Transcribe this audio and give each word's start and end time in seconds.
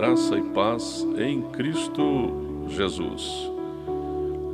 graça 0.00 0.34
e 0.34 0.40
paz 0.40 1.06
em 1.18 1.42
Cristo 1.42 2.64
Jesus. 2.68 3.52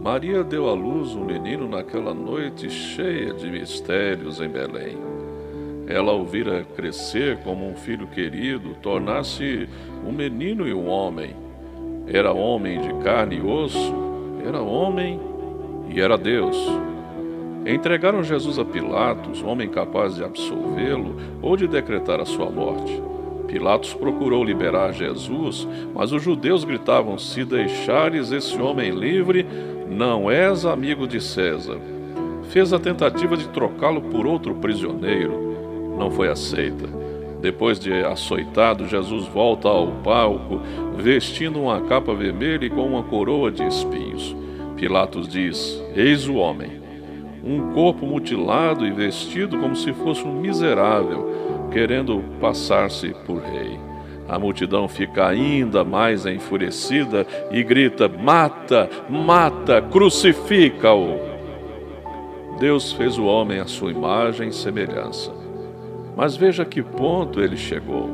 Maria 0.02 0.42
deu 0.42 0.68
à 0.68 0.72
luz 0.72 1.14
um 1.14 1.24
menino 1.24 1.68
naquela 1.68 2.12
noite 2.12 2.68
cheia 2.68 3.32
de 3.32 3.48
mistérios 3.48 4.40
em 4.40 4.48
Belém. 4.48 4.98
Ela 5.86 6.12
o 6.14 6.24
vira 6.24 6.66
crescer 6.74 7.38
como 7.44 7.64
um 7.64 7.76
filho 7.76 8.08
querido, 8.08 8.74
tornar-se 8.82 9.68
um 10.04 10.10
menino 10.10 10.66
e 10.66 10.74
um 10.74 10.88
homem. 10.88 11.36
Era 12.08 12.32
homem 12.32 12.80
de 12.80 12.92
carne 13.04 13.36
e 13.36 13.40
osso, 13.40 13.94
era 14.44 14.60
homem 14.60 15.20
e 15.88 16.00
era 16.00 16.18
Deus. 16.18 16.56
Entregaram 17.64 18.24
Jesus 18.24 18.58
a 18.58 18.64
Pilatos, 18.64 19.44
homem 19.44 19.68
capaz 19.68 20.16
de 20.16 20.24
absolvê-lo 20.24 21.14
ou 21.40 21.56
de 21.56 21.68
decretar 21.68 22.20
a 22.20 22.24
sua 22.24 22.50
morte. 22.50 23.00
Pilatos 23.46 23.94
procurou 23.94 24.42
liberar 24.44 24.92
Jesus, 24.92 25.66
mas 25.94 26.12
os 26.12 26.22
judeus 26.22 26.64
gritavam: 26.64 27.18
Se 27.18 27.44
deixares 27.44 28.32
esse 28.32 28.60
homem 28.60 28.90
livre, 28.90 29.46
não 29.88 30.30
és 30.30 30.66
amigo 30.66 31.06
de 31.06 31.20
César. 31.20 31.78
Fez 32.50 32.72
a 32.72 32.78
tentativa 32.78 33.36
de 33.36 33.48
trocá-lo 33.48 34.02
por 34.02 34.26
outro 34.26 34.54
prisioneiro. 34.56 35.94
Não 35.96 36.10
foi 36.10 36.28
aceita. 36.28 36.86
Depois 37.40 37.78
de 37.78 37.92
açoitado, 37.92 38.88
Jesus 38.88 39.26
volta 39.26 39.68
ao 39.68 39.88
palco, 40.02 40.60
vestindo 40.96 41.60
uma 41.60 41.80
capa 41.82 42.14
vermelha 42.14 42.64
e 42.66 42.70
com 42.70 42.86
uma 42.86 43.02
coroa 43.02 43.50
de 43.50 43.62
espinhos. 43.64 44.34
Pilatos 44.76 45.28
diz: 45.28 45.82
Eis 45.94 46.28
o 46.28 46.34
homem. 46.34 46.84
Um 47.44 47.72
corpo 47.72 48.04
mutilado 48.04 48.84
e 48.84 48.90
vestido 48.90 49.56
como 49.58 49.76
se 49.76 49.92
fosse 49.92 50.24
um 50.24 50.40
miserável 50.40 51.45
querendo 51.70 52.22
passar-se 52.40 53.14
por 53.26 53.40
rei. 53.40 53.78
A 54.28 54.38
multidão 54.38 54.88
fica 54.88 55.28
ainda 55.28 55.84
mais 55.84 56.26
enfurecida 56.26 57.26
e 57.50 57.62
grita: 57.62 58.08
Mata, 58.08 58.88
mata, 59.08 59.80
crucifica-o. 59.80 61.20
Deus 62.58 62.92
fez 62.92 63.18
o 63.18 63.24
homem 63.24 63.60
à 63.60 63.66
sua 63.66 63.90
imagem 63.90 64.48
e 64.48 64.52
semelhança. 64.52 65.32
Mas 66.16 66.34
veja 66.34 66.64
que 66.64 66.82
ponto 66.82 67.40
ele 67.40 67.56
chegou. 67.56 68.10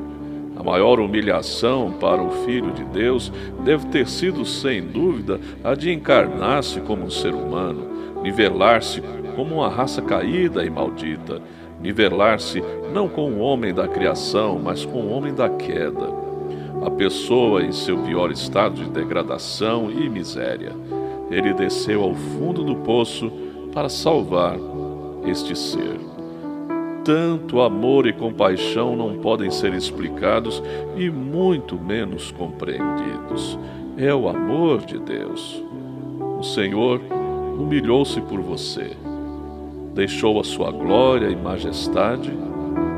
A 0.57 0.63
maior 0.63 1.01
humilhação 1.01 1.93
para 1.93 2.23
o 2.23 2.45
Filho 2.45 2.73
de 2.73 2.85
Deus 2.85 3.33
deve 3.65 3.87
ter 3.87 4.07
sido, 4.07 4.45
sem 4.45 4.83
dúvida, 4.83 5.41
a 5.65 5.75
de 5.75 5.91
encarnar-se 5.91 6.81
como 6.81 7.05
um 7.05 7.11
ser 7.11 7.33
humano, 7.33 8.23
nivelar-se 8.23 9.03
como 9.35 9.57
uma 9.57 9.69
raça 9.69 10.03
caída 10.03 10.65
e 10.65 10.69
maldita 10.69 11.41
nivelar-se 11.83 12.63
não 12.93 13.09
com 13.09 13.31
o 13.33 13.41
homem 13.41 13.75
da 13.75 13.89
criação, 13.89 14.61
mas 14.63 14.85
com 14.85 15.01
o 15.01 15.11
homem 15.11 15.35
da 15.35 15.49
queda. 15.49 16.09
A 16.85 16.91
pessoa 16.91 17.63
em 17.63 17.73
seu 17.73 17.99
pior 17.99 18.31
estado 18.31 18.77
de 18.77 18.91
degradação 18.91 19.91
e 19.91 20.09
miséria. 20.09 20.73
Ele 21.31 21.53
desceu 21.53 22.03
ao 22.03 22.15
fundo 22.15 22.63
do 22.63 22.77
poço 22.77 23.31
para 23.73 23.89
salvar 23.89 24.57
este 25.27 25.57
ser. 25.57 25.99
Tanto 27.05 27.61
amor 27.61 28.07
e 28.07 28.13
compaixão 28.13 28.95
não 28.95 29.19
podem 29.19 29.51
ser 29.51 29.75
explicados 29.75 30.63
e 30.97 31.11
muito 31.11 31.77
menos 31.77 32.31
compreendidos. 32.31 33.59
É 33.97 34.15
o 34.15 34.29
amor 34.29 34.81
de 34.83 34.99
Deus. 34.99 35.63
O 36.39 36.43
Senhor 36.43 37.01
humilhou-se 37.59 38.21
por 38.21 38.41
você 38.41 38.97
deixou 39.95 40.41
a 40.41 40.45
sua 40.45 40.71
glória 40.71 41.29
e 41.29 41.37
majestade 41.37 42.33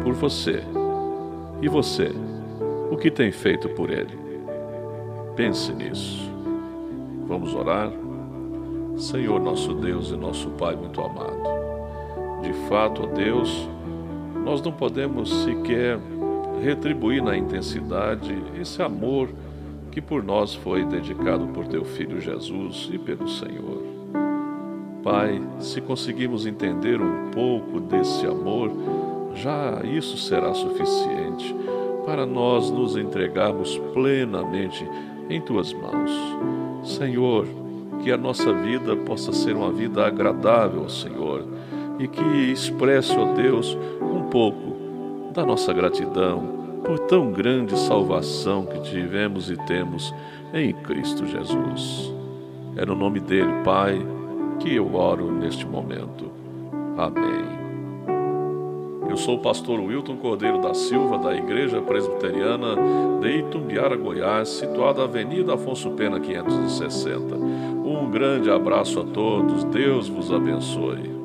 por 0.03 0.12
você. 0.14 0.62
E 1.61 1.68
você, 1.68 2.13
o 2.91 2.96
que 2.96 3.11
tem 3.11 3.33
feito 3.33 3.68
por 3.70 3.91
ele? 3.91 4.18
Pense 5.35 5.73
nisso. 5.73 6.30
Vamos 7.27 7.55
orar? 7.55 7.91
Senhor, 8.96 9.41
nosso 9.41 9.74
Deus 9.74 10.11
e 10.11 10.17
nosso 10.17 10.51
Pai 10.51 10.77
muito 10.77 11.01
amado, 11.01 11.42
de 12.42 12.52
fato, 12.68 13.02
ó 13.02 13.07
Deus, 13.07 13.68
nós 14.45 14.63
não 14.63 14.70
podemos 14.70 15.42
sequer 15.42 15.98
retribuir 16.63 17.23
na 17.23 17.36
intensidade 17.36 18.36
esse 18.61 18.80
amor 18.83 19.29
que 19.91 20.01
por 20.01 20.23
nós 20.23 20.55
foi 20.55 20.85
dedicado 20.85 21.47
por 21.48 21.67
teu 21.67 21.85
Filho 21.85 22.20
Jesus 22.20 22.89
e 22.92 22.98
pelo 22.98 23.29
Senhor. 23.29 23.93
Pai, 25.05 25.39
se 25.61 25.83
conseguirmos 25.83 26.47
entender 26.47 26.98
um 26.98 27.31
pouco 27.31 27.79
desse 27.79 28.27
amor, 28.27 28.73
já 29.35 29.83
isso 29.85 30.17
será 30.17 30.55
suficiente 30.55 31.55
para 32.07 32.25
nós 32.25 32.70
nos 32.70 32.97
entregarmos 32.97 33.77
plenamente 33.92 34.89
em 35.29 35.42
tuas 35.42 35.75
mãos. 35.75 36.11
Senhor, 36.83 37.47
que 38.03 38.11
a 38.11 38.17
nossa 38.17 38.51
vida 38.55 38.97
possa 38.97 39.31
ser 39.31 39.55
uma 39.55 39.70
vida 39.70 40.07
agradável 40.07 40.85
ao 40.85 40.89
Senhor 40.89 41.45
e 41.98 42.09
que 42.09 42.51
expresse, 42.51 43.15
ó 43.15 43.35
Deus, 43.35 43.77
um 44.01 44.23
pouco 44.31 45.33
da 45.35 45.45
nossa 45.45 45.71
gratidão 45.75 46.81
por 46.83 46.98
tão 47.01 47.31
grande 47.31 47.79
salvação 47.79 48.65
que 48.65 48.81
tivemos 48.81 49.51
e 49.51 49.57
temos 49.67 50.15
em 50.55 50.73
Cristo 50.73 51.27
Jesus. 51.27 52.11
É 52.75 52.86
no 52.86 52.95
nome 52.95 53.21
dele, 53.21 53.53
Pai 53.63 54.01
que 54.59 54.75
eu 54.75 54.95
oro 54.95 55.31
neste 55.31 55.67
momento. 55.67 56.31
Amém. 56.97 57.65
Eu 59.09 59.17
sou 59.17 59.37
o 59.37 59.42
pastor 59.42 59.81
Wilton 59.81 60.17
Cordeiro 60.17 60.61
da 60.61 60.75
Silva, 60.75 61.19
da 61.19 61.35
Igreja 61.37 61.81
Presbiteriana 61.83 62.77
de 63.20 63.39
Itumbiara, 63.39 63.97
Goiás, 63.97 64.48
situada 64.48 65.01
na 65.01 65.05
Avenida 65.05 65.55
Afonso 65.55 65.91
Pena 65.91 66.19
560. 66.19 67.35
Um 67.37 68.11
grande 68.11 68.51
abraço 68.51 69.01
a 69.01 69.05
todos, 69.05 69.65
Deus 69.65 70.09
vos 70.09 70.33
abençoe. 70.33 71.23